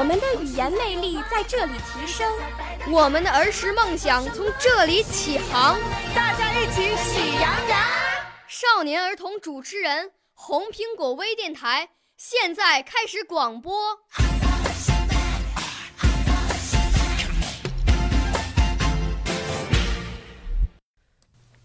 [0.00, 2.26] 我们的语言魅力在这里提升，
[2.90, 5.78] 我们的儿时梦想从这里起航。
[6.14, 7.78] 大家一起喜羊羊。
[8.48, 11.90] 少年儿童主持人，红苹果微电台。
[12.16, 13.98] 现在开始广播。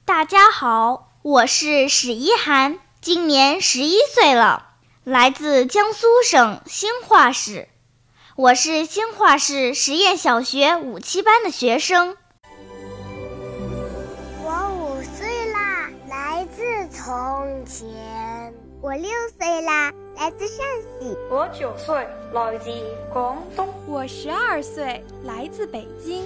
[0.04, 4.72] 大家好，我是史一涵，今年十一岁了，
[5.06, 7.70] 来自江苏省兴化市，
[8.38, 12.18] 我是兴化市实验小学五七班的学生。
[14.44, 18.54] 我五岁啦，来自从前。
[18.82, 19.90] 我六岁啦。
[20.18, 20.58] 来自陕
[21.00, 21.96] 西，我九岁，
[22.34, 22.70] 来自
[23.14, 26.26] 广东，我十二岁，来自北京。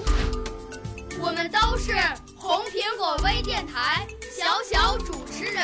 [1.21, 1.93] 我们都是
[2.35, 5.63] 红苹果微电台小小主持人。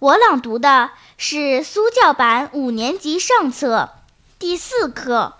[0.00, 3.90] 我朗读的是苏教版五年级上册
[4.38, 5.34] 第四课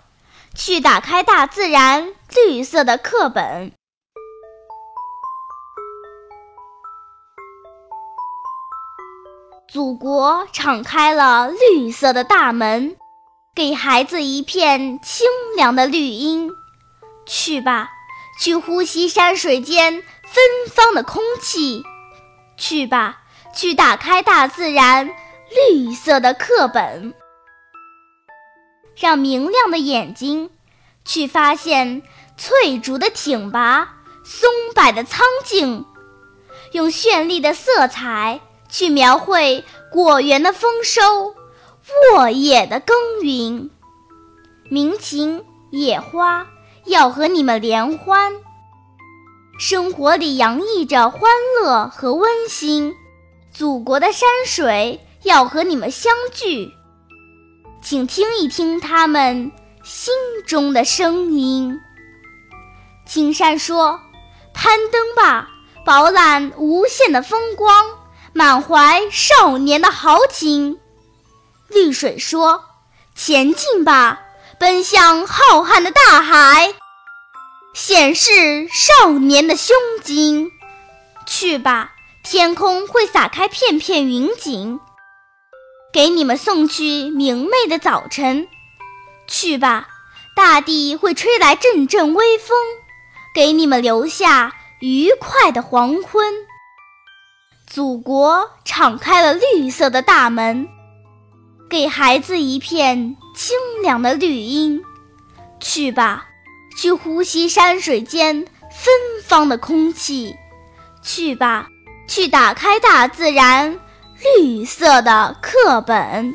[0.55, 3.71] 《去打开大自然绿色的课本》。
[9.67, 12.95] 祖国敞开了绿色的大门，
[13.55, 16.51] 给孩子一片清凉的绿荫。
[17.25, 17.89] 去吧，
[18.39, 21.81] 去呼吸山水间芬芳的空气。
[22.57, 23.20] 去吧，
[23.53, 25.09] 去打开大自然
[25.69, 27.13] 绿色的课本，
[28.95, 30.49] 让明亮的眼睛
[31.05, 32.01] 去发现
[32.37, 35.85] 翠竹的挺拔、松柏的苍劲，
[36.71, 38.41] 用绚丽的色彩。
[38.73, 41.35] 去描绘果园的丰收，
[42.15, 43.69] 沃野的耕耘，
[44.69, 46.47] 鸣禽野花
[46.85, 48.31] 要和你们联欢。
[49.59, 51.29] 生活里洋溢着欢
[51.61, 52.95] 乐和温馨，
[53.53, 56.71] 祖国的山水要和你们相聚，
[57.83, 59.51] 请听一听他们
[59.83, 60.13] 心
[60.47, 61.79] 中的声音。
[63.05, 63.99] 青山说
[64.53, 65.49] ：“攀登吧，
[65.85, 67.85] 饱览无限的风光。”
[68.33, 70.79] 满怀少年的豪情，
[71.67, 72.63] 绿水说
[73.13, 74.21] ：“前进吧，
[74.57, 76.73] 奔向浩瀚的大海，
[77.73, 80.49] 显示少年的胸襟。
[81.27, 81.91] 去吧，
[82.23, 84.79] 天空会撒开片片云锦，
[85.91, 88.47] 给你们送去明媚的早晨。
[89.27, 89.87] 去吧，
[90.35, 92.55] 大地会吹来阵阵微风，
[93.33, 96.33] 给你们留下愉快的黄昏。”
[97.65, 100.67] 祖国敞开了绿色的大门，
[101.69, 104.83] 给孩子一片清凉的绿荫。
[105.59, 106.27] 去吧，
[106.77, 108.93] 去呼吸山水间芬
[109.23, 110.35] 芳的空气。
[111.01, 111.67] 去吧，
[112.07, 113.79] 去打开大自然
[114.37, 116.33] 绿色的课本。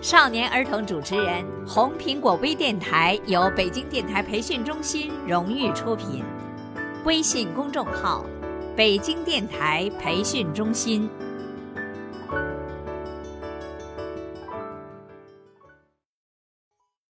[0.00, 6.22] 少年儿童主持人，红苹果微电台由北京电台培训中心荣誉出品，
[7.06, 8.22] 微信公众号：
[8.76, 11.08] 北京电台培训中心。